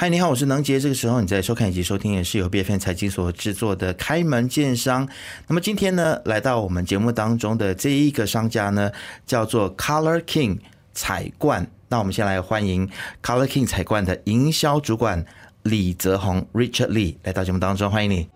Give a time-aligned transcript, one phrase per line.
[0.00, 0.78] 嗨，你好，我是能杰。
[0.78, 5.04] 这个时候你在收看以及收听也是由 B F N 财经所制作的《开门见商》。
[5.48, 8.92] 那么今天呢，来到我们节目当中的这一个商家呢，
[9.26, 10.60] 叫做 Color King
[10.94, 11.68] 彩冠。
[11.88, 12.88] 那我们先来欢迎
[13.20, 15.26] Color King 彩冠的营销主管
[15.64, 18.28] 李泽宏 Richard Lee 来到节目当中，欢迎你。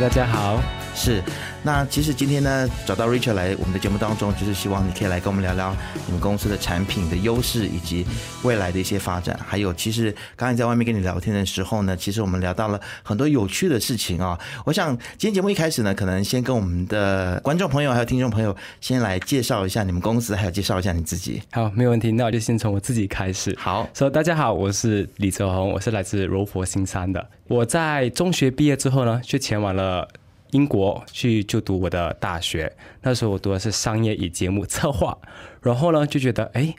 [0.00, 0.60] 大家好，
[0.92, 1.22] 是。
[1.66, 5.74] 那其实今天呢，找到 Richard 来我们的节目当中，就是希望你可以来跟我们聊聊
[6.04, 8.04] 你们公司的产品的优势以及
[8.42, 9.34] 未来的一些发展。
[9.46, 14.38] 还有，其实刚才在外面跟你聊天的时候呢，其实我们聊到了很多有趣的事情啊。
[14.66, 21.40] 我想今天节目一开始呢，可能先跟我们的观众朋友还有听众朋友先来介绍一下你们公司，还有介绍一下你自己。
[21.50, 22.12] 好，没有问题。
[22.12, 23.56] 那我就先从我自己开始。
[23.58, 27.26] 好，说大家好，我是李泽宏，我是来自柔佛新山的。
[27.48, 30.06] 我在中学毕业之后呢，就前往了。
[30.54, 35.18] 英国去就读我的大学，那时候我读的是商业与节目策划，
[35.60, 36.72] 然后呢就觉得哎，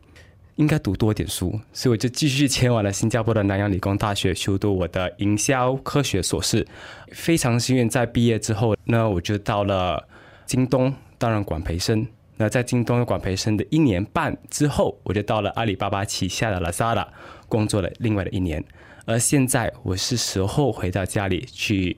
[0.55, 6.65] 应该读多点书，所以我就继续前往了新加坡的南洋理工大学修读我的营销科学硕士。
[7.11, 10.07] 非常幸运，在毕业之后，那我就到了
[10.45, 12.07] 京东担任管培生。
[12.37, 17.05] 那在京东管培生的一年半之后，我就到了阿里巴巴旗下的 Lazada
[17.49, 18.63] 工作了另外的一年。
[19.05, 21.97] 而现在我是时候回到家里去。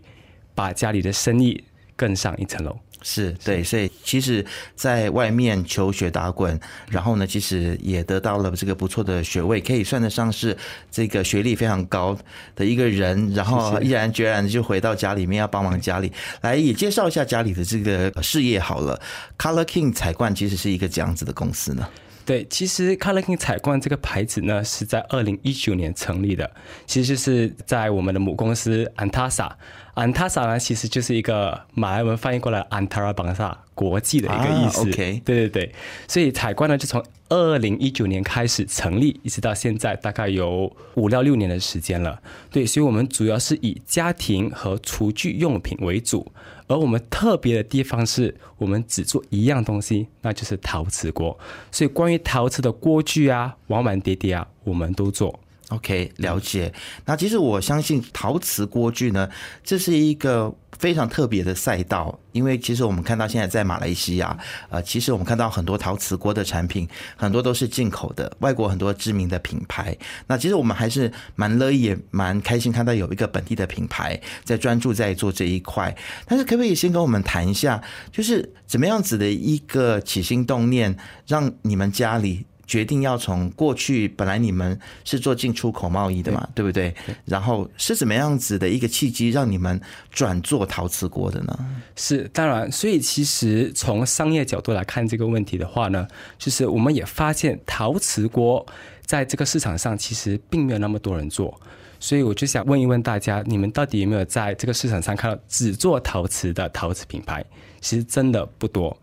[0.58, 1.64] 把家里的生意
[1.96, 4.44] 更上一层楼，是对，所以其实，
[4.76, 10.58] 在外面求学打滚，然后呢，其实也得到了这个不错的学位，可以算得上是
[10.90, 12.18] 这个学历非常高
[12.56, 19.00] 的一个人，然后毅然决然的就回到家里面要帮忙家里，来也介绍一下家里的这个事业好了。
[19.38, 21.88] Color King 彩冠其实是一个这样子的公司呢。
[22.28, 26.52] 对，其实 Color King 彩冠这个牌子呢，是在二零一九年成立的，
[26.86, 29.50] 其实是在我们的母公司 Antasa。
[29.96, 34.82] Antasa 呢，其实就是一个马来文翻译过来 Antara Bangsa 国际的一个意思。
[34.82, 35.74] OK，对对对，
[36.06, 42.22] 所以彩冠呢，就从二零一九年开始成立，一直到现在，大概有五到六年的时间了。
[42.50, 46.32] 对，所以我们主要是以家庭和厨具用品为主。
[46.68, 51.38] 而我们特别的地方是我们只做一样东西，那就是陶瓷锅。
[51.72, 55.40] 所以关于陶瓷的锅具啊、碗碗碟碟啊，我们都做。
[55.70, 56.74] OK，了解。
[57.06, 59.30] 那其实我相信陶瓷锅具呢，
[59.64, 64.38] 这是一个非常特别的赛道，因为其实我们看到现在在马来西亚，
[64.70, 69.98] 呃，其实我们看到很多陶瓷锅的产品，很多都是进口的，外国很多知名的品牌。
[70.28, 75.96] 那其实我们还是蛮乐意、也蛮开心看到有一个本地的品牌在专注在做这一块。
[76.26, 82.46] 但是可不可以先跟我们谈一下，就是怎么样子的一个起心动念，让你们家里？
[82.68, 86.94] 决定要从过去本来你们是做进出口贸易的嘛，对不对？
[87.26, 89.80] 然后是怎么样子的一个契机让你们
[90.12, 91.58] 转做陶瓷锅的呢？
[91.96, 96.06] 是当然，所以其实从商业角度来看这个问题的话呢，
[96.38, 98.66] 就是我们也发现陶瓷锅
[99.06, 101.58] 在这个市场上其实并没有那么多人做，
[102.02, 107.44] 所以我就想问一问大家，你们到底有没有在这个市场上看到只做陶瓷的陶瓷品牌？
[107.80, 108.96] 其实真的不多。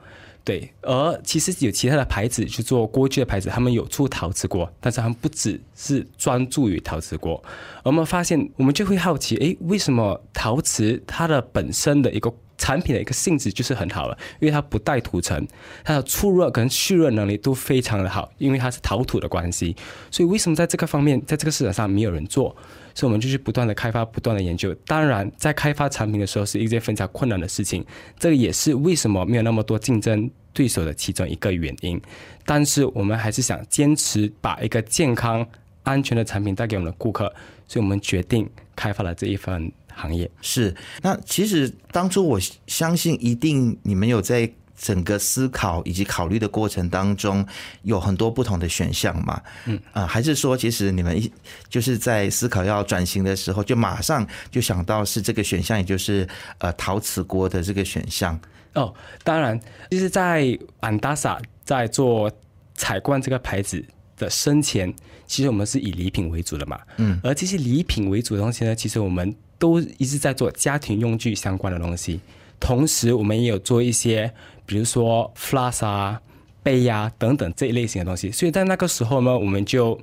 [0.45, 7.43] 对，而其实有其他的牌子去做锅具的牌子，他们有出陶瓷锅，但是他们不只是专注于陶瓷锅。
[7.83, 14.17] 我们发现，我们就会好奇，诶，为什么陶瓷它的本身的一个产品的一个性质就是很好了？
[14.41, 15.47] 因为它不带涂层，
[15.85, 19.75] 它的出热跟蓄热能力都非常的好，因为它是陶土的关系。
[20.11, 22.55] 所以为什么在这个方面，在这个市场上没有人做？
[22.95, 24.73] 所以我们就是不断的开发，不断的研究。
[24.87, 27.85] 当然，在开发产品的时候是一件非常困难的事情，
[28.19, 32.01] 这也是为什么没有那么多竞争对手的其中一个原因。
[32.47, 35.45] 但是我们还是想坚持把一个健康、
[35.83, 37.25] 安全的产品带给我们的顾客，
[37.67, 40.31] 所以我们决定开发了这一份行业。
[40.43, 44.53] 是，那其实当初我相信，一定你们有在。
[44.77, 47.47] 整个思考以及考虑的过程当中，
[47.83, 49.41] 有很多不同的选项嘛？
[49.67, 51.33] 嗯啊，还是说，其实你们一
[51.69, 58.39] 就是在思考要转型的时候，就马上就想到是这个选项，也就是呃陶瓷锅的这个选项。
[58.75, 58.93] 哦，
[59.23, 59.59] 当然，
[59.93, 62.31] 其实在安达萨在做
[62.75, 63.83] 彩冠这个牌子
[64.17, 64.93] 的生前，
[65.25, 66.81] 其实我们是以礼品为主的嘛。
[66.97, 69.33] 嗯，而这些礼品为主的东西呢，其实我们
[69.65, 72.21] 都一直在做家庭用具相关的东西，
[72.61, 74.31] 同时我们也有做一些。
[74.67, 76.21] 比如说 flas 啊、
[76.63, 79.99] 杯呀等等这一类型的东西，所以在那个时候呢，我们就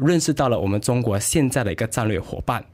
[0.00, 2.64] 认识到了我们中国现在的一个战略伙伴，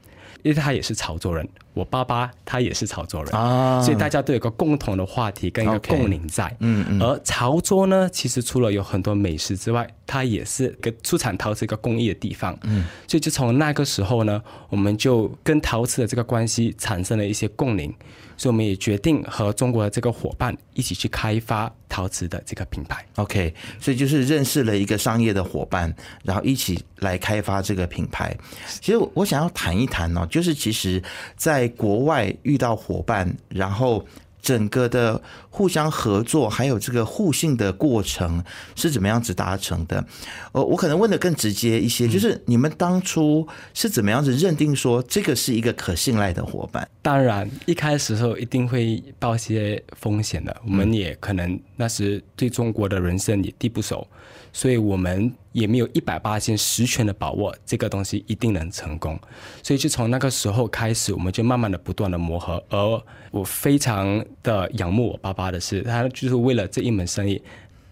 [0.45, 3.81] 因为他也是潮州人，我爸爸他也是潮州人啊。
[3.81, 6.55] 所以大家都有个共同的话题跟一个共鸣在。
[6.59, 7.01] 嗯嗯。
[7.01, 12.55] 而潮州呢，其实除了有很多美食之外，它也是个出产陶瓷一个工艺的地方。
[12.61, 14.39] 嗯，所以就从那个时候呢，
[14.69, 17.91] 我们就跟陶瓷的这个关系产生了一些共鸣，
[18.37, 23.05] 所以我们也决定和中国的这个伙伴一起去开发陶瓷的这个品牌。
[23.15, 25.93] OK，所以就是认识了一个商业的伙伴，
[26.23, 28.35] 然后一起来开发这个品牌。
[28.81, 31.01] 其实我想要谈一谈呢，就是其实
[31.35, 34.05] 在国外遇到伙伴，然后
[34.45, 35.19] 整个的
[35.49, 38.43] 互相合作，还有这个互信的过程
[38.75, 40.05] 是怎么样子达成的？
[40.51, 46.87] 呃，我可能问的更直接一些，就是你们当初是怎么样子认定说这个是一个可信赖的伙伴？
[47.01, 50.55] 当然，一开始的时候一定会冒一些风险的。
[50.63, 54.07] 我们也可能那时对中国的人生也地不熟，
[54.55, 59.19] 所以我们也没有一百八十十全的把握这个东西一定能成功。
[59.61, 62.63] 所以就从那个时候开始，我们就慢慢的不断的磨合。
[62.69, 67.41] 而我非常的仰慕我爸爸的是，他就是为了这一门生意，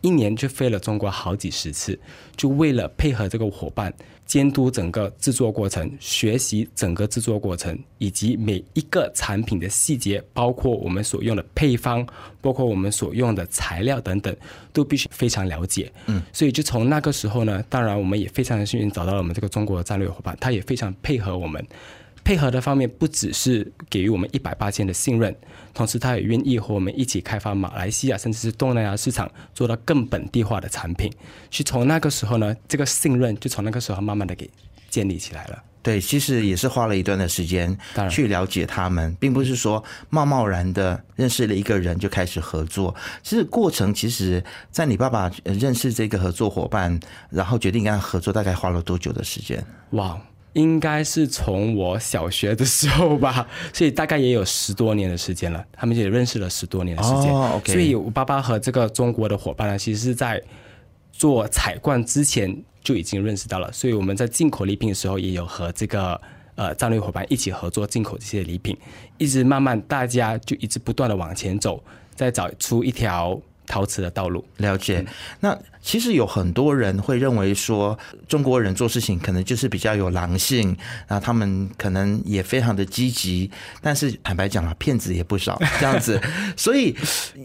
[0.04, 1.98] 一年就飞了中国好几十次，
[2.36, 3.92] 就为了配合这个伙伴，
[4.26, 12.06] 监督整个制作过程，学习整个制作过程，以及每一个产品的细节，包括我们所用的配方，
[12.42, 14.36] 包括我们所用的材料等等，
[14.74, 15.90] 都必须非常了解。
[16.08, 21.66] 嗯，所以就从那个时候呢，当然我们也非常的幸运找到了我们这个中国的战略伙伴，他也非常配合我们。
[22.24, 25.36] 配合的方面不只是给予我们一百八千的信任，
[25.74, 31.12] 同时他也愿意和我们一起开发马来西亚甚至是东南亚市场，做到更本地化的产品。
[31.52, 34.50] 是从那个时候呢，这个信任就从那个时候慢慢的给
[34.90, 35.62] 建立起来了。
[35.82, 37.78] 对，其实也是花了一段的时间
[38.10, 42.96] 去了解他们，并不是说贸贸然的认识了一个人就开始合作。
[43.22, 44.42] 其实过程，其实
[44.72, 46.98] 在你爸爸呃认识这个合作伙伴，
[47.30, 49.62] 然后决定跟他合作，大概花了多久的时间？
[49.90, 50.18] 哇，
[50.54, 55.64] 应该是从我小学的时候吧， 所以大概也有十多年的时间了。
[55.72, 57.32] 他们也认识了十多年的时间。
[57.66, 60.42] 所以我爸爸和这个中国的伙伴呢，其实是在
[61.12, 63.72] 做彩罐之前就已经认识到了。
[63.72, 66.20] 所以我们在进口礼品的时候，也有和这个
[66.56, 68.78] 呃战略伙伴一起合作进口这些礼品，
[69.18, 71.84] 一直慢慢大家就一直不断的往前走，
[72.16, 73.40] 再找出一条
[73.74, 74.46] 陶瓷的道路。
[74.58, 75.04] 了解。
[75.40, 77.98] 那其实有很多人会认为说，
[78.28, 80.78] 中国人做事情可能就是比较有狼性，
[81.08, 83.50] 然后他们可能也非常的积极，
[83.82, 86.22] 但是坦白讲啊，骗子也不少 这样子。
[86.56, 86.96] 所以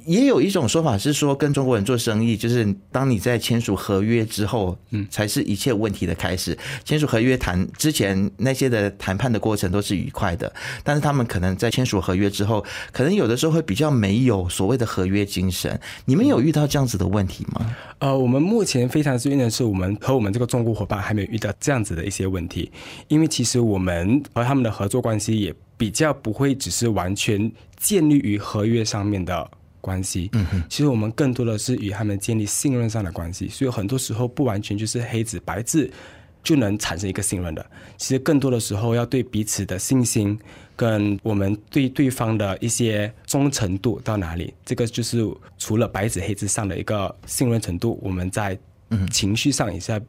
[0.04, 6.56] 也有一种说法是说，跟中国人做生意，就是当你在签署合约之后，嗯，才是一切问题的开始。
[6.84, 10.52] 签署合约谈之前那些的谈判的过程都是愉快的，
[10.84, 15.78] 但是他们可能在签署合约之后，可能有的时候会比较没有所谓的合约精神。
[16.04, 17.76] 你们有遇到这样子的问题吗？
[18.00, 22.70] 呃，我们目前非常幸运的是，我们和我们这个中国伙伴还没有遇到这样子的一些问题，
[23.06, 29.48] 因为其实我们和他们的合作关系也比较不会只是完全建立于合约上面的
[29.80, 30.28] 关系。
[30.32, 35.88] 嗯哼，其实我们更多的是与他们建立信任上的关系，所以很多时候不完全就是黑纸白字
[36.42, 37.64] 就能产生一个信任的。
[37.96, 40.36] 其实更多的时候要对彼此的信心，
[40.78, 45.26] 跟我们对对方的一些忠诚度到哪里，这个就是
[45.58, 48.56] 除了白纸黑字上的一个信任程度，我们在
[49.10, 50.00] 情绪上也是在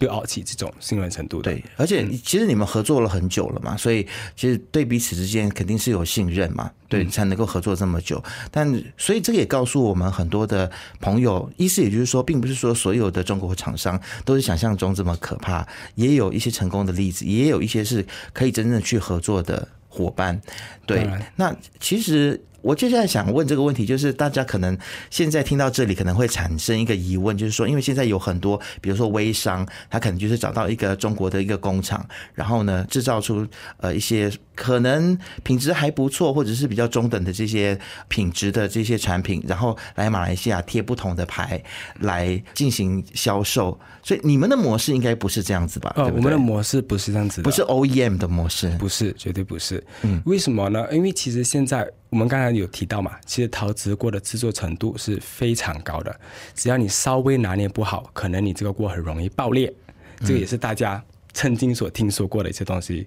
[0.00, 1.52] build out 起这种信任程度的。
[1.52, 8.20] 对，而且其实你们合作了很久了嘛，所以其实对彼此之间肯定是有信任嘛，对，才能够合作这么久。
[8.50, 8.68] 但
[8.98, 10.68] 所以这个也告诉我们很多的
[11.00, 15.64] 朋友，意思也就是说，并不是说所有的中国厂商都是想象中这么可怕，
[15.94, 20.40] 也有一些成功的例子，也有一些是可以真正去合作的伙伴。
[20.86, 22.40] 对，那其实。
[22.66, 24.76] 我接下来想问这个问题，就是大家可能
[25.08, 32.04] 现在听到这里，可能会产生一个疑问，就是说，因为现在有很多，比如说微商，他可能就是找到一个中国的一个工厂，
[32.34, 33.46] 然后呢，制造出
[33.76, 41.62] 呃一些可能品质还不错，或者是比较中等的这些品质的这些产品，然后来马来西亚贴不同的牌
[42.00, 43.78] 来进行销售。
[44.02, 45.92] 所以你们的模式应该不是这样子吧？
[45.96, 49.82] 呃，我们的模式不是这样子的，不是 OEM 的模式，不是，绝对不是。
[50.02, 50.84] 嗯，为什么呢？
[50.92, 56.20] 因为其实现在我们刚才有提到嘛，其实陶瓷锅的制作程度是非常高的，
[56.54, 59.72] 只要你稍微拿捏不好，可能你这个锅很容易爆裂。
[60.20, 63.06] 这个也是大家曾经所听说过的一些东西。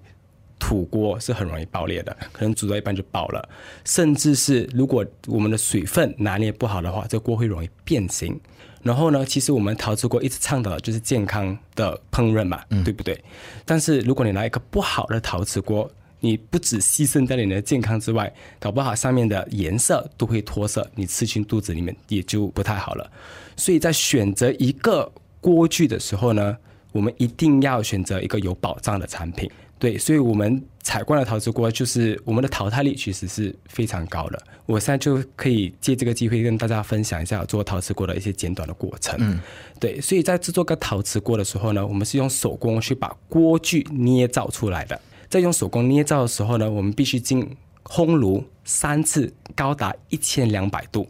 [0.62, 3.48] 土锅是很容易爆裂的，可能煮到一半就爆了，
[3.82, 8.38] 甚至是如果我们的水分拿捏不好的话，这锅会容易变形。
[8.82, 13.18] 然后呢，其实我们陶瓷锅一直倡导的就是健康的烹饪嘛，对不对？
[13.64, 15.90] 但是如果你拿一个不好的陶瓷锅，
[16.20, 23.10] 你不只牺牲掉你的健康之外，搞不好上面的颜色都会脱色，你吃进肚子里面也就不太好了。
[23.56, 25.10] 所以在选择一个
[25.40, 26.56] 锅具的时候呢，
[26.92, 29.50] 我们一定要选择一个有保障的产品。
[29.78, 34.38] 对，所以我们采光的陶瓷锅就是我们的淘汰率其实是非常高的。
[34.66, 39.16] 我现在就可以借这个机会跟大家分享一下做陶瓷锅的一些简短的过程。
[39.18, 39.40] 嗯，
[39.80, 45.00] 对，所以在制作个陶瓷锅的时候呢，我们是用手工去把锅具捏造出来的。
[45.30, 51.08] 在用手工捏造的时候呢，我们必须进烘炉三次，高达一千两百度，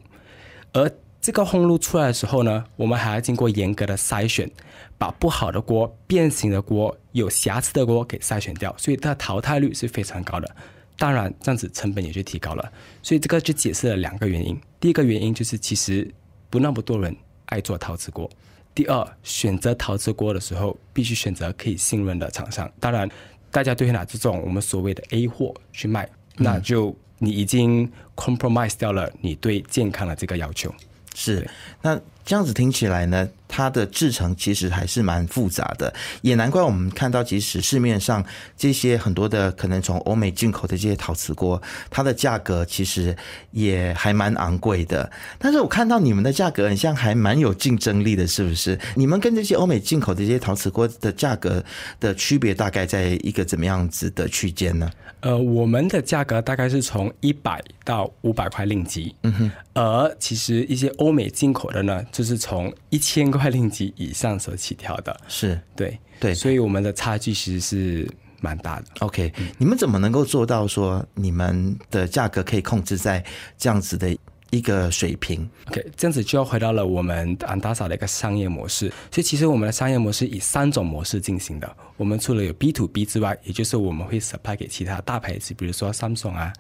[0.75, 0.89] 而
[1.23, 4.51] 这个烘炉出来的时候呢，我们还要经过严格的筛选，
[4.99, 10.57] 把不好的锅、变形的锅、有瑕疵的锅给筛选掉，所以它的淘汰率是非常高的。
[10.99, 12.71] 当然，这样子成本也就提高了。
[13.03, 16.07] 所以这个就解释了两个原因：第一个原因就是其实
[16.51, 18.29] 不那么多人爱做陶瓷锅；
[18.75, 22.71] 第二，选择陶瓷锅的时候必须选择可以信任的厂商。
[22.79, 23.09] 当然，
[23.51, 30.73] 大家对拿这种我们所谓的 A 货去卖，那就你已经 compromise 掉了你对健康的这个要求。
[31.15, 31.49] 是，
[31.83, 38.25] 那这样子听起来呢，它的制成其实还是蛮复杂的，也难怪我们看到，即使市面上
[38.57, 41.61] 这些很多的可能从欧美进口的这些陶瓷锅，
[41.91, 43.17] 它的价格其实
[43.51, 45.11] 也还蛮昂贵的。
[45.41, 48.79] 但是我看到你们的价格，很像还蛮有竞争力的，是不是？
[48.95, 51.61] 你们跟这些欧美进口的这些陶瓷锅的价格
[51.99, 54.89] 的区别，大概在一个怎么样子的区间呢？
[55.23, 68.11] 呃，我们的价格大概是从一百到五百块令吉，嗯哼，而其实一些欧美进口的呢，就是从一千块令吉以上所起跳的，是对对，所以我们的差距其实是
[68.41, 68.87] 蛮大的。
[69.01, 73.25] OK，你们怎么能够做到说你们的价格可以控制在
[73.57, 74.17] 这样子的
[74.51, 78.89] 一个水平？OK，这样子就要回到了我们安达萨的一个商业模式。
[79.11, 81.77] 所以其实我们的商业模式以三种模式进行的。
[81.97, 86.53] 我们除了有 B to B 之外，也就是我们会 supply 给其他大牌子，比如说 Samsung 啊、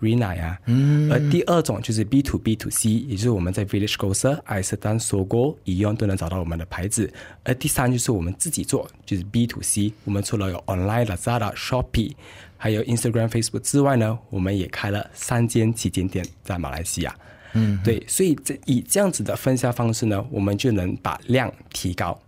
[0.00, 1.10] Rena 呀、嗯。
[1.10, 7.12] 而第二种就是 B to B to C，也就是我们在 Village Grocer、艾斯丹、索果、一样都能找到我们的牌子。
[7.44, 9.92] 而第三就是我们自己做，就是 B to C。
[10.04, 12.12] 我们除了有 Online Lazada、Shopee，
[12.56, 17.14] 还有 Instagram、Facebook 之外呢，我们也开了三间旗舰店在马来西亚。
[17.52, 22.18] 嗯，对，所以这以这样子的分销方式呢，我们就能把量提高。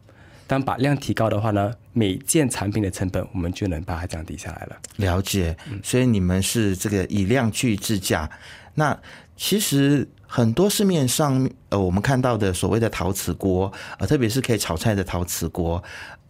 [0.49, 4.77] 当把量提高的话呢，每件产品的成本我们就能把它降低下来了。
[4.97, 8.29] 了解，所以你们是这个以量去制价。
[8.75, 8.99] 那
[9.37, 15.83] 其实很多市面上呃，我们看到的所谓的陶瓷锅，呃，特别是可以炒菜的陶瓷锅，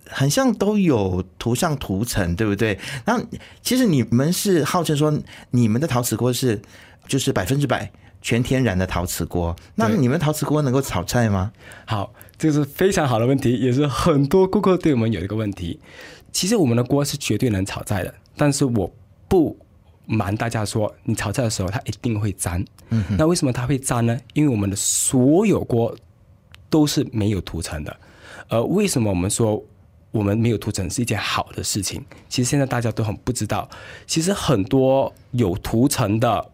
[0.08, 2.78] 很像都有涂上涂层，对不对？
[3.04, 3.22] 那
[3.62, 5.16] 其实你们是号称说
[5.52, 6.60] 你们的陶瓷锅是
[7.06, 11.52] 就是百分之百全天然的陶瓷锅，那你们陶瓷锅能够炒菜吗？
[11.86, 15.80] 好，这是非常好的问题，也是很多顾客对我们有一个问题。
[16.30, 18.88] 其实我们的锅是绝对能炒菜的，但是我
[19.26, 19.58] 不
[20.06, 22.64] 瞒大家说，你炒菜的时候它一定会粘。
[22.90, 24.18] 嗯，那为什么它会粘呢？
[24.34, 25.94] 因为我们的所有锅
[26.70, 27.96] 都是没有涂层的。
[28.48, 29.62] 呃，为什么我们说
[30.12, 32.02] 我们没有涂层是一件好的事情？
[32.28, 33.68] 其实现在大家都很不知道，
[34.06, 36.50] 其实很多有涂层的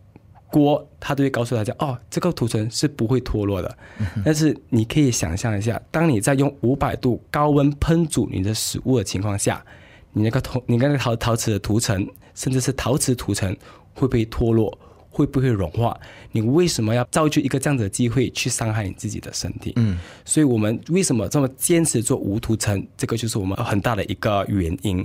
[0.55, 3.77] 锅，它都会告诉大家，哦，这个涂层是不会脱落的。
[4.25, 9.65] 但是你可以想象一下，当你在用五百度高温烹煮你的食物的情况下，
[10.13, 13.51] 你那个陶，你那个陶陶瓷的涂层，甚至是陶瓷涂层，
[13.95, 14.79] 会不会脱落？
[15.11, 15.99] 会不会融化？
[16.33, 19.73] 你为什么要造就一个这样子的机会去伤害你自己的身体？
[19.77, 22.85] 嗯，所以我们为什么这么坚持做无涂层？
[22.97, 25.05] 这个就是我们很大的一个原因。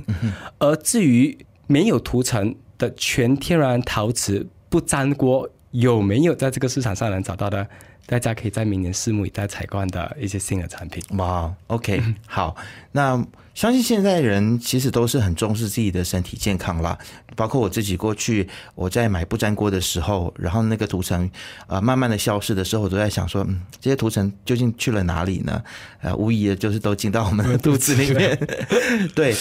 [0.59, 1.37] 而至于
[1.67, 7.67] 没有涂层的全天然陶瓷不粘锅，有没有在这个市场上能找到的？
[8.05, 11.03] 大家可以在明年拭目以待采购的一些新的产品。
[11.19, 12.55] 哇，OK， 好，
[12.93, 13.23] 那
[13.53, 16.97] 相信现在人其实都是很重视自己的身体健康啦，
[17.35, 21.29] 包括我自己过去我在买不粘锅的时候，然后那个涂层
[21.67, 25.61] 呃慢慢的消失的时候，我都在想说，嗯，这些涂层究竟去了哪里呢？
[26.01, 28.35] 呃，无疑的就是都进到我们的肚子里面。
[29.13, 29.35] 对，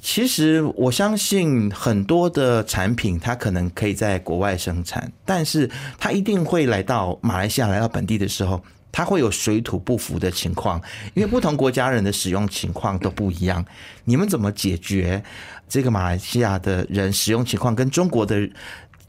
[0.00, 8.62] 其实我相信很多的产品它可能可以在国外生产，但是它一定会来到马来西亚，来到本地的时候。
[8.92, 10.82] 它会有水土不服的情况，
[11.14, 13.64] 因为不同国家人的使用情况都不一样。
[14.04, 15.22] 你们怎么解决
[15.68, 18.50] 这个马来西亚的人使用情况跟中国的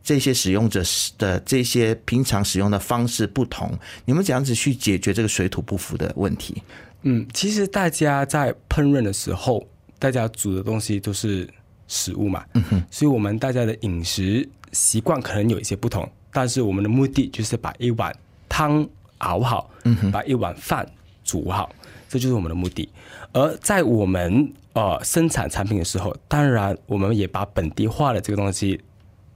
[0.03, 0.83] 这些使用者
[1.17, 3.71] 的这些平常使用的方式不同？
[4.05, 6.61] 你们怎样子去解决这个水土不服的问题？
[7.01, 9.67] 嗯，其实大家在烹饪的时候，
[10.01, 11.47] 大家煮的东西都是
[11.87, 18.11] 食物嘛，嗯哼，所以我们大家的饮食习惯可能有一些不同，但是我们的目的就是把一碗
[18.49, 18.83] 汤
[19.19, 20.83] 熬好，嗯哼，把一碗饭
[21.23, 21.71] 煮好，
[22.09, 22.89] 这就是我们的目的。
[23.31, 28.81] 而在我们呃生产产品的时候，当然我们也把本地化的这个东西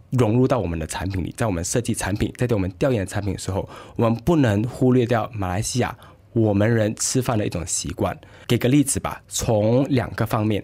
[0.09, 5.95] 融入到我们的产品里，在我们设计产品，在对我们调研产品的时候，我们不能忽略掉马来西亚
[6.35, 8.15] 我们人吃饭的一种习惯。
[8.45, 10.61] 给个例子吧，从两个方面。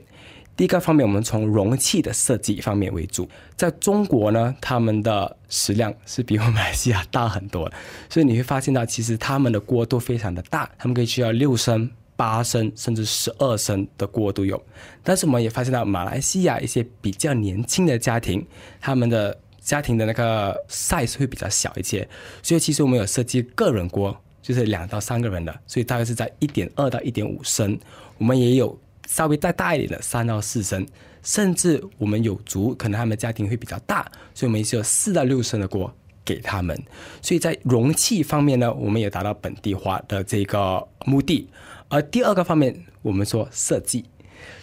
[0.58, 3.28] 第一个方面，我们从容器的设计方面为主。
[3.56, 7.76] 在中国呢，他们的食量是比我们马来西亚大很多的，
[8.10, 14.62] 所以你会发现到，其实他们的锅都非常的大，他们可以需要六升、八升甚至十二升的锅都有。
[15.02, 18.46] 但是我们也发现到，马来西亚一些比较年轻的家庭，
[18.80, 22.08] 他们的家庭的那个 size 会比较小一些，
[22.44, 24.16] 所以其实我们有设计个人锅，
[24.54, 27.78] 就是两到三个人的，所以大概是在一点二到一点五升。
[28.18, 28.78] 我们也有。
[29.08, 30.88] 稍微再大一点的三到四升，
[31.22, 35.94] 甚至我们有族可能他们家庭会比较大，所以我们是有四到六升的锅
[36.24, 36.82] 给他们。
[37.22, 41.50] 所以在容器方面呢，我们也达到本地化的这个目的。
[41.90, 44.06] 而第二个方面，我们说设计，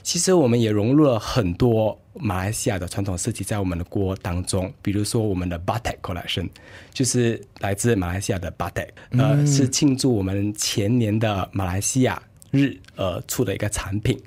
[0.02, 6.48] 其实我们也融入了很多马来西亚的传统设计在我们的锅当中，比如说我们的 Batik Collection，
[6.92, 12.22] 就是来自马来西亚的 Batik，呃，是庆祝我们前年的马来西亚。
[12.50, 14.18] 日呃出的一个产品，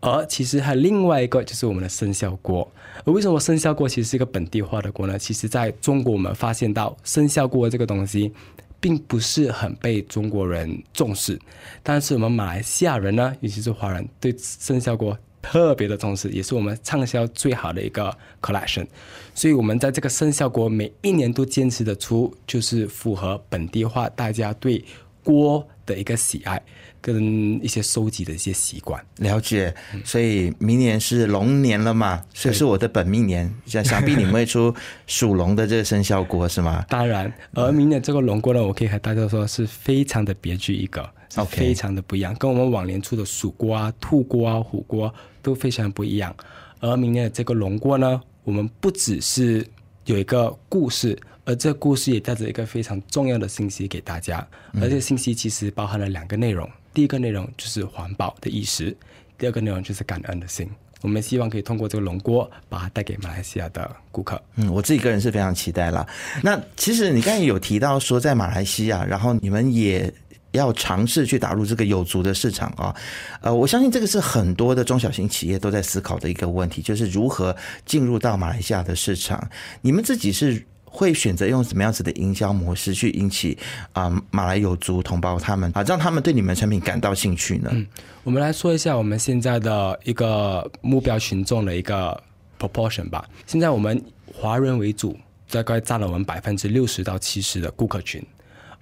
[0.00, 2.66] 而其实还有另外一个就是我们的生肖锅。
[3.04, 5.18] 而为什么生肖锅其实是一个本地化的锅呢？
[5.18, 8.32] 其实在中国我们发现到生肖锅这个东西，
[8.80, 11.38] 并不是很被中国人重视，
[11.82, 15.16] 但是我们马来西亚人呢，尤其是华人对生肖锅
[15.48, 18.12] 特别的重视，也是我们畅销最好的一个
[18.42, 18.84] collection。
[19.32, 24.84] 所以我们在这个生肖锅每一年都坚持的出，就是符合本地化大家对
[25.22, 26.60] 锅的一个喜爱。
[26.98, 29.72] 跟一些收集的一些习惯了解，
[30.04, 34.74] 所以明年是龙年了嘛，所以是我的本命年，想想必你们会出
[35.06, 36.84] 属龙的这个生肖锅是吗？
[36.90, 41.08] 当然，而明年这个龙锅呢，我可以和大家说是非常的别具一格，
[41.48, 46.34] 非常的不一样，跟我们往年出的鼠锅啊、兔锅啊、虎锅都非常不一样。
[46.80, 49.66] 而明年的这个龙锅呢，我们不只是
[50.04, 51.18] 有一个故事。
[51.48, 54.44] 而这故事也带着一个非常重要的信息给大家，
[54.80, 56.68] 而这个信息其实包含了两个内容。
[56.92, 58.96] 第一个内容就是环保的意识，
[59.38, 60.68] 第二个内容就是感恩的心。
[61.02, 64.42] 我们希望可以通过这个龙锅，把它带给马来西亚的顾客。
[64.56, 66.04] 嗯，我自己个人是非常期待了。
[66.42, 70.12] 那其实你刚才有提到说，在马来西亚，然后你们也
[70.56, 72.94] 要尝试去打入这个有族的市场啊。
[73.40, 79.48] 呃，我相信这个是很多的中小型企业都在思考的一个问题，就是如何进入到马来西亚的市场。
[79.80, 80.66] 你们自己是？
[80.88, 83.58] 会选择用什么样子的营销模式去引起
[83.92, 87.68] 啊马来有族同胞他们啊让他们对你们产品感到兴趣呢？
[87.74, 87.86] 嗯，
[88.24, 92.18] 我们来说一下我们现在的一个目标群众的一个
[92.58, 93.22] proportion 吧。
[93.46, 95.14] 现在我们华人为主，
[95.50, 98.24] 大概占了我们百分之六十到七十的顾客群，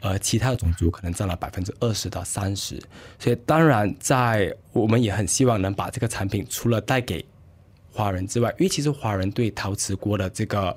[0.00, 2.80] 而其他的种族可能占了百分之二十到三十。
[3.18, 7.24] 所以当然，在我们也很希望能把这个产品除了带给
[7.92, 10.76] 华人之外，因为其实华人对陶瓷锅的这个。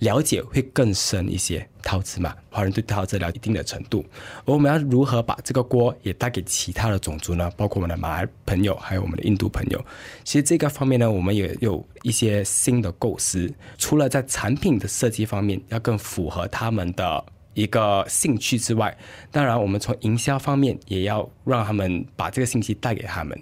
[0.00, 4.04] 了解会更深一些，陶瓷嘛，华人对陶瓷了解一定的程度。
[4.44, 7.48] 而我们要如何把这个锅也带给其他的种族呢？
[7.56, 9.82] 包括我们的马来朋友，还有我们的印度朋友。
[10.24, 13.50] 其实这个方面呢，我们也有一些新的构思。
[13.78, 18.96] 除了在产品的设计方面要更符合他们的一个兴趣之外，
[19.30, 23.40] 当然我们从营销方面也要让他们把这个信息带给他们。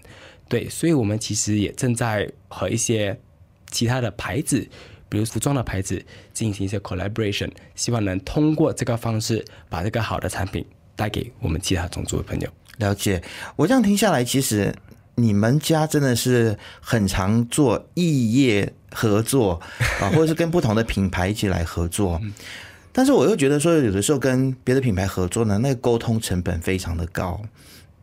[0.48, 3.18] 对，所以我们其实也正在和一些
[3.70, 4.68] 其他的牌子。
[5.08, 10.64] 比如服装的牌子进行一些 collaboration，希望能通过这个方式把这个好的产品
[10.96, 12.48] 带给我们其他种族的朋友。
[12.78, 13.22] 了解，
[13.54, 14.74] 我这样听下来，其实
[15.16, 19.60] 你们家真的是很常做异业合作
[20.00, 22.18] 啊，或者是跟不同的品牌一起来合作。
[22.92, 27.40] 但是我又觉得说，有的时候跟别的品牌合作呢，那个沟通成本非常的高，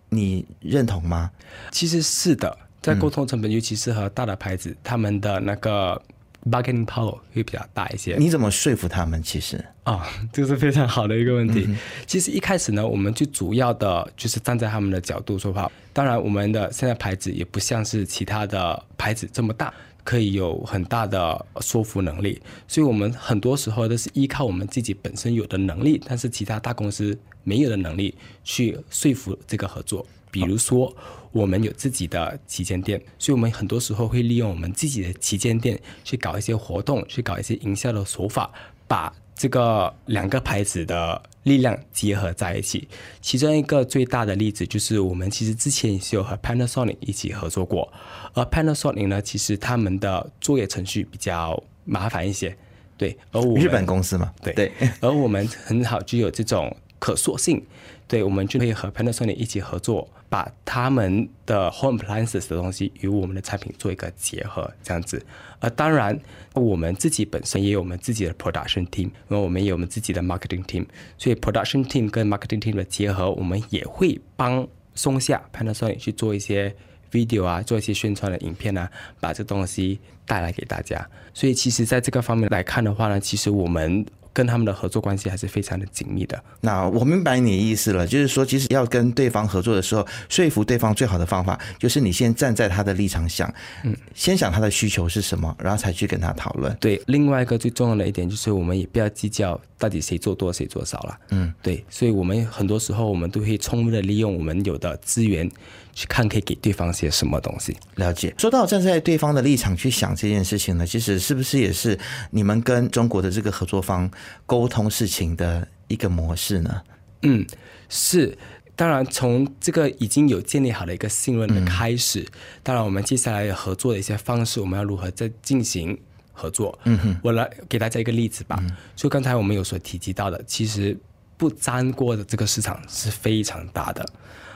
[0.10, 1.32] 你认同吗？
[1.71, 6.02] 其实是的，在沟通成本，尤其是和大的牌子，他们的那个。
[6.49, 8.15] bargaining power 会比较大一些。
[8.17, 9.21] 你怎么说服他们？
[9.21, 11.67] 其实啊， 这是非常好的一个问题。
[12.08, 15.69] 其实一开始呢，我们最主要的就是站在他们的角度说话。
[15.91, 19.71] 当然，我们的现在牌子也不像是其他的牌子这么大，
[20.10, 22.41] 可以有很大的说服能力。
[22.67, 30.04] 所以我们很多时候都是依靠我们自己本身有的能力，但是其他大公司没有的能力去说服这个合作。
[30.32, 30.91] 比如说，
[31.32, 38.52] 我们有自己的旗舰店，所以我们很多时候会利用我们自己的旗舰店去搞一些活动，去搞一些营销的手法，
[38.88, 42.88] 把这个两个牌子的力量结合在一起。
[43.21, 47.91] 其中一个最大的例子就是，我们其实之前也是有和 Panasonic 一起合作过，
[48.34, 52.56] 而 Panasonic 呢，其实他们的作业程序比较麻烦一些，
[52.97, 54.71] 对，而我日本公司嘛，对对，
[55.02, 57.63] 而我们很好，就有这种可塑性。
[58.08, 65.26] 对，我们就可以和 Panasonic 一起合作，把他们的 home appliances 的东西与我们的产品做一个结合，这样子。
[65.60, 66.18] 而当然，
[66.54, 70.86] 我们自己本身也有我们自己的 production team，因为我们也有我们自己的 marketing team，
[71.18, 76.76] 所以 production team 跟 marketing team 的结合，我们也会帮松下 Panasonic 去做一些
[77.12, 78.89] video 啊，做一些宣传的影片啊，
[79.20, 81.10] 把这东西带来给大家。
[81.34, 84.06] 所以其实在这个方面来看的话呢，其实我们。
[84.39, 86.41] 跟他们的合作关系还是非常的紧密的。
[86.62, 96.73] 那我明白你的意思了，就是说，其实要跟对方合作的时候，说服对方最好的方法，就是你先站在他的立场想，嗯，先想他的需求是什么，然后才去跟他讨论。
[96.80, 101.20] 对，另外一个最重要的一点就是，我们也不要计较到底谁做多谁做少了。
[101.32, 105.50] 嗯，对，所以我们很多时候我们都会充分的利用我们有的资源。
[105.92, 107.76] 去看可以给对方些什么东西。
[107.96, 108.34] 了解。
[108.38, 112.00] 说到站在对方的立场去想这件事情呢，其实是不是也是
[112.32, 114.10] 你们跟中国的这个合作方
[114.46, 116.82] 沟通事情的一个模式呢？
[117.24, 117.46] 嗯，
[117.89, 118.38] 是。
[118.78, 122.26] 当然，从这个已经有建立好的一个信任的开始，
[122.63, 126.00] 当然我们接下来合作的一些方式，我们要如何再进行
[126.39, 126.78] 合作？
[126.86, 128.58] 嗯哼，我来给大家一个例子吧。
[128.95, 130.97] 就刚才我们有所提及到的，其实
[131.36, 134.06] 不粘锅的这个市场是非常大的。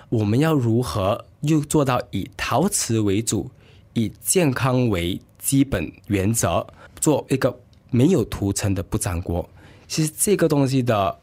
[0.10, 3.52] 我们要如何又做到以陶瓷为主，
[3.94, 6.66] 以健康为基本原则，
[7.00, 9.50] 做一个没有涂层的不粘锅？
[9.88, 11.20] 其实这个东西的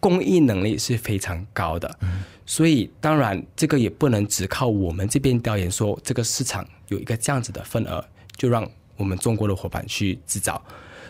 [0.00, 1.98] 工艺能力是非常高的，
[2.44, 8.04] 所以当然这个也不能只靠我们这边调研说这个市场有一个这样子的份额，
[8.36, 10.62] 就让我们中国的伙伴去制造。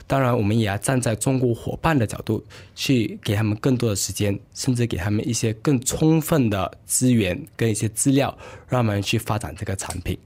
[0.06, 2.44] 当然，我们也要站在中国伙伴的角度，
[2.74, 8.36] 去给他们更多的时间，甚至给他们一些更充分的资源跟一些资料，
[8.68, 10.18] 让他们去发展这个产品。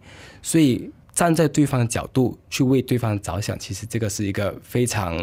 [0.42, 5.16] 所以，站在对方的角度去为对方着想，其实这个是一个非常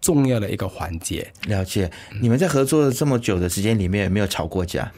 [0.00, 1.32] 重要的一个环节。
[1.46, 1.88] 了解，
[2.20, 4.90] 你们在合作了这么久的时间里面，有没有吵过架？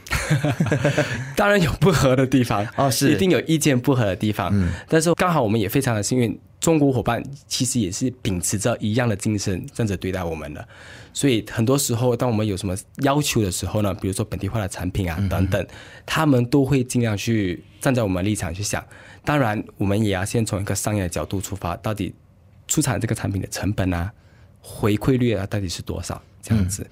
[1.37, 4.49] 当然有不合的地方哦，是一定有意见不合的地方。
[4.51, 6.39] 嗯，但是刚好我们也非常的幸运。
[6.63, 10.65] 中国伙伴其实也是秉持着一样的精神这样子对待我们的，
[11.13, 15.67] 所以很多时候，当我们有什么要求的时候呢，比如说本地化的产品啊等等，
[16.05, 18.81] 他们都会尽量去站在我们立场去想。
[19.25, 22.15] 当然，我们也要先从一个商业的角度出发，到底
[22.65, 24.09] 出产这个产品的成本啊、
[24.61, 26.21] 回馈率啊到底是多少？
[26.41, 26.89] 这样子，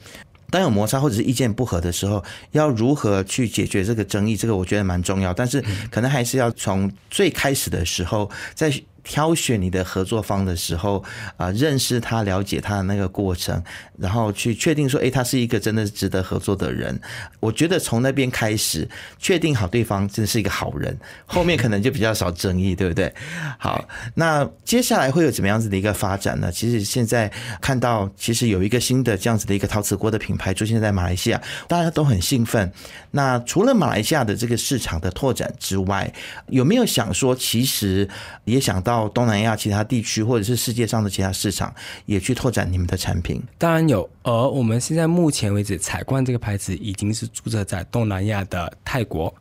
[0.49, 4.35] 当有摩擦或者是意见不合的时候，要如何去解决这个争议？
[4.35, 8.69] 这个我觉得蛮重要，但是可能还是要从最开始的时候在。
[9.03, 11.03] 挑选你的合作方的时候
[11.37, 13.61] 啊，认识他、了解他的那个过程，
[13.97, 16.99] 然后去确定说，哎，他是一个真的值得合作的人。
[17.39, 18.87] 我觉得从那边开始
[19.17, 23.11] 确定好对方真的是一个好人，后面可能就比较少争议，对不对？
[23.57, 23.83] 好，
[24.13, 26.51] 那接下来会有怎么样子的一个发展呢？
[26.51, 32.71] 其实现在看到，其实有一个新的这样子的一个陶瓷锅的品牌出现在马来西亚，大家都很兴奋。
[33.09, 36.13] 那除了马来西亚的这个市场的拓展之外，
[36.49, 38.07] 有没有想说，其实
[38.45, 38.90] 也想到？
[38.91, 41.73] 到东南亚其他地区，或者是世界上的其他市场，
[42.05, 43.41] 也去拓展你们的产品。
[43.57, 49.33] 当然有，而我们现在目前为止，彩冠这个牌子已经是注册在东南亚的泰国、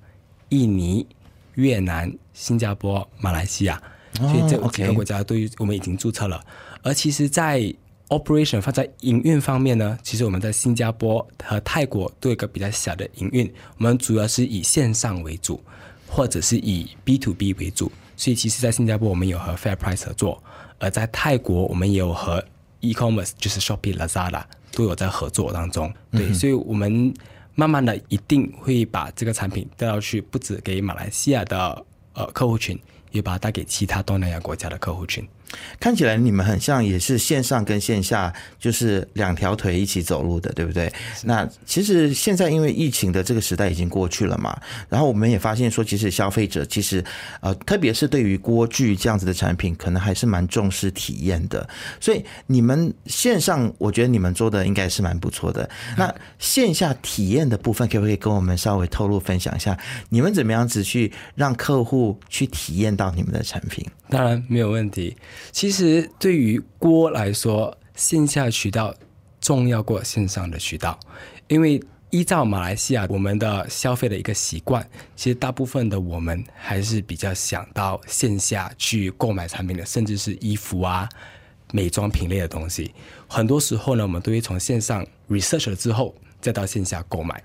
[0.51, 1.05] 印尼、
[1.55, 3.83] 越南、新加坡、马来西亚，
[4.21, 6.41] 所以这几个国家都我们已经注册了。
[6.83, 7.61] 而其实，在
[8.09, 15.61] operation 放在营运方面呢，其实我们在新加坡和泰国都有一个比较小的营运，我们主要是以线上为主，
[16.07, 17.91] 或者是以 B to B 为主。
[18.21, 20.43] 所以，其实，在新加坡我们有和 FairPrice 合作，
[20.79, 22.45] 而在泰国我们也有和
[22.81, 25.91] e-commerce，就是 Shopee、Lazada 都有在合作当中。
[26.11, 27.15] 对，所以我们
[27.55, 32.79] 慢慢的一定会把这个产品带到去，不止给马来西亚的呃客户群，
[33.11, 35.27] 也把它带给其他东南亚国家的客户群。
[35.79, 40.93] 看起来你们很像，也是线上跟线下就是两条腿一起走路的，对不对？
[41.25, 44.59] 那其实现在因为疫情的这个时代已经过去了嘛，
[44.89, 47.03] 然后我们也发现说，其实消费者其实
[47.41, 51.69] 呃，特别是对于锅具这样子的产品，可能还是蛮重视体验的。
[52.01, 55.69] 所以你们线上，我觉得你们做的应该是蛮不错的。
[55.97, 59.79] 那线下体验的部分，可不可以跟我们稍微透露分享一下？
[60.09, 63.85] 你们怎么样子去让客户去体验到你们的产品？
[64.09, 65.17] 当然没有问题。
[65.53, 68.95] 其实对于锅来说，线下渠道
[69.41, 70.99] 重要过线上的渠道，
[71.49, 81.09] 因为依照马来西亚我们的消费的一个习惯，其实大部分的我们还是比较想到线下去购买产品的，甚至是衣服啊、
[81.73, 82.93] 美妆品类的东西。
[83.29, 87.43] 很多时候呢，我们都会从线上 research 了之后，再到线下购买。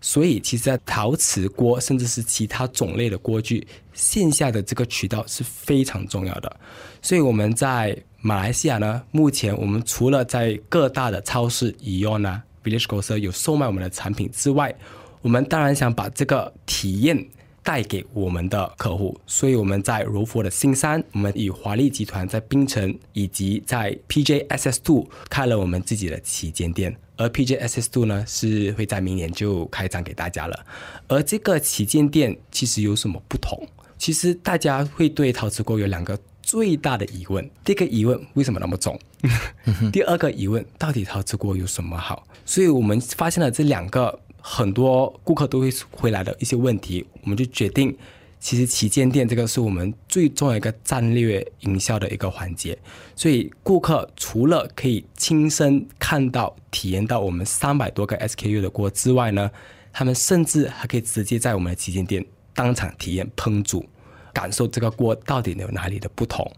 [0.00, 6.56] 所以，其实，在陶瓷锅甚至是其他种类的锅具，线下的这个渠道是非常重要的。
[7.02, 14.74] 所以，我们在马来西亚呢，目前我们除了在各大的超市、以 o n 啊、Village g o s e r 有售卖我们的产品之外，
[15.22, 17.26] 我们当然想把这个体验
[17.68, 30.64] 带给我们的客户，所以我们在柔佛的新山，我们与华丽集团在槟城以及在 PJSS Two 开了我们自己的旗舰店，而 PJSS Two 呢是会在明年就开张给大家了。
[31.08, 33.62] 而这个旗舰店其实有什么不同？
[33.98, 38.98] 其实大家会对陶瓷锅有两个最大的疑问：第一个疑问为什么那么重？
[39.92, 42.26] 第二个疑问到底陶瓷锅有什么好？
[42.46, 44.18] 所以我们发现了这两个
[44.50, 47.94] 很多顾客都会回来的一些问题，我们就决定。
[48.40, 52.78] 其实旗舰店这个是我们最重要一个战略营销的一个环节，
[53.14, 59.50] 所以顾客除了可以亲身看到、体验到我们三百多个 SKU 的锅之外呢，
[59.92, 63.84] 他们甚至还可以直接在我们的旗舰店当场体验烹煮，
[64.32, 66.50] 感受这个锅到底有哪里的不同。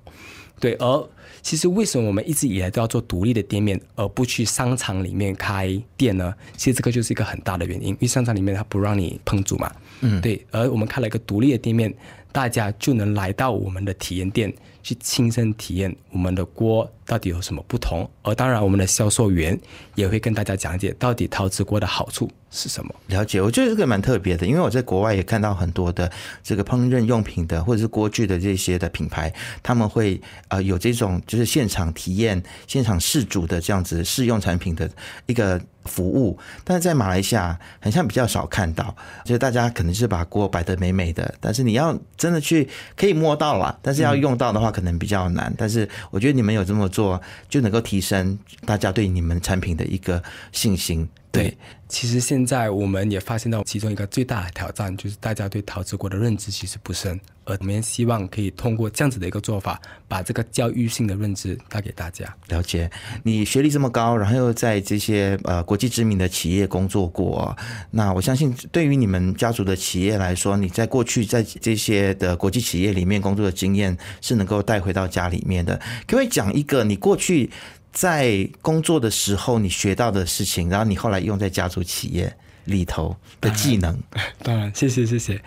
[0.60, 1.08] 对，而
[1.42, 6.34] 其实为什么我们一直以来都要做独立的店面，而不去商场里面开店呢？
[6.56, 9.72] 其实这个就是一个很大的原因，因为商场里面它不让你烹煮嘛。
[10.02, 11.92] 嗯，对，而我们开了一个独立的店面，
[12.30, 18.08] 大家就能来到我们的体验店去亲身体验我们的锅到底有什么不同。
[18.22, 19.58] 而当然，我们的销售员
[19.94, 22.94] 也会跟大家讲解到底陶瓷锅的好处是什么。
[23.06, 26.10] 了解，我觉得这个蛮特别的，因为我在国外也看到很多的
[26.42, 29.32] 这个烹饪用品的或者是锅具的这些的品牌，
[29.62, 34.90] 他们会呃有这种就是现场体验、现场试煮的这样子试用产品的
[35.26, 35.60] 一个。
[35.86, 45.52] 服务，但是在马来西亚好像比较少看到，就是大家可能是把锅摆得美美的，但是你要真的去可以摸到了，但是要用到的话可能比较难。
[45.56, 51.08] 但是我觉得你们有这么做，就能够提升大家对你们产品的一个信心。
[51.32, 51.56] 对，
[51.88, 62.26] 其实现在我们也发现到其中一个最大的挑战，就是大家对陶瓷国的认知其实不深，而我们也希望可以通过这样子的一个做法，把这个教育性的认知带给大家。
[62.48, 62.90] 了解，
[63.22, 67.56] 你学历这么高，然后又在这些呃国际知名的企业工作过，
[67.92, 75.76] 那我相信对于你们家族的企业来说，你在过去在这些的国际企业里面工作的经验是能够带回到家里面的。
[76.08, 77.50] 可不可以讲一个你过去？
[77.92, 83.98] 在工作的时候，你学到的事情，然后你后来用在家族企业里头的技能。
[84.42, 85.42] 当然，谢谢谢谢。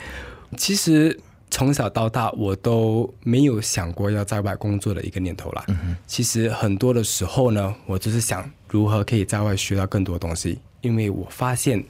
[0.58, 5.66] 其实从小到大，我都没有想过要在外工作的一个念头啦。
[6.06, 11.84] 其实很多的时候呢，我就是想如何可以在外学到更多东西，因为我发现，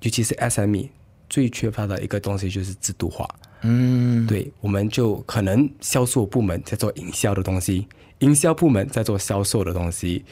[0.00, 0.88] 尤其是 SME
[1.28, 3.28] 最缺乏的一个东西就是制度化。
[3.66, 7.88] 嗯，对，我们就可能销售部门在做营销的东西。
[8.18, 10.22] 营销部门在做销售的东西，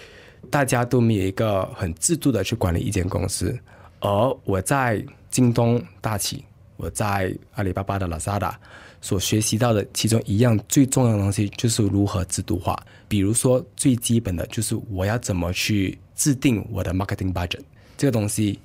[0.50, 3.58] 大家都没有一个很制度的去管理一间公司。
[4.00, 6.44] 而我在京东大企，
[6.76, 8.58] 我在阿里巴巴的拉萨达
[9.00, 12.78] 所学习到的其中一样最重要的东西，就是如何制度化。
[13.08, 17.60] 比如说最基本的就是我要怎么去制定我的 marketing budget，
[17.96, 18.58] 这个东西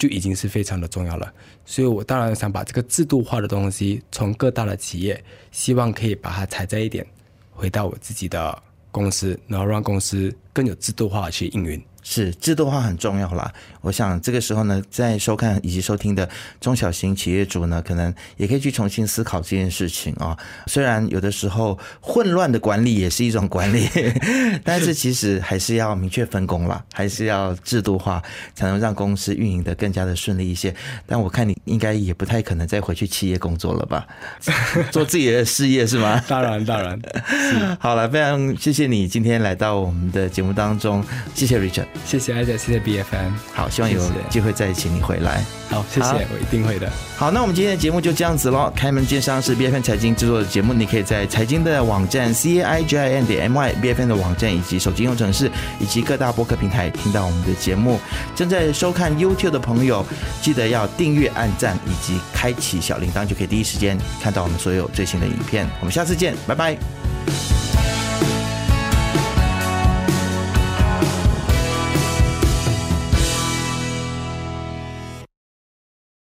[0.00, 1.32] 就已经是非常的重要了。
[1.64, 7.06] 所以我当然想把这个制度化的东西从各大的企业，希望可以把它采摘一点。
[7.52, 11.84] 回到我自己的公司，然后让公司更有制度化去运营。
[12.02, 13.52] 是制度化很重要啦。
[13.82, 16.28] 我想这个时候呢，在收看以及收听的
[16.60, 20.36] 中小型企业主呢，可能也可以去重新思考这件事情啊。
[20.66, 23.88] 虽然有的时候混乱的管理也是一种管理，
[24.62, 28.22] 但是其实还是要明确分工啦，还是要制度化，
[28.54, 30.74] 才能让公司运营的更加的顺利一些。
[31.06, 34.06] 但我看你应该也不太可能再回去企业工作了吧？
[34.92, 36.22] 做自己的事业是吗？
[36.28, 37.00] 当然，当然。
[37.80, 41.02] 好了，非常谢谢你今天来到我们的节目当中，
[41.34, 41.86] 谢谢 Richard。
[42.04, 43.32] 谢谢艾姐，谢谢 B F M。
[43.52, 45.44] 好，希望有机会再请你回来。
[45.68, 46.90] 好，谢谢，我一定会的。
[47.16, 48.72] 好，那我们今天的节目就这样子喽。
[48.74, 54.08] 开门见山是 B F M 财经制作的节目，你可以在财经的网站 C I J I N 点 M Y B F M
[54.08, 58.00] 的网站以及手机应用程式以及各大播客平台听到我们的节目。
[58.34, 60.04] 正在收看 YouTube 的朋友，
[60.42, 65.68] 记得要订阅、按赞以及开启小铃铛，就可以第一时间看到我们所有最新的影片。
[65.78, 67.69] 我们下次见，拜拜。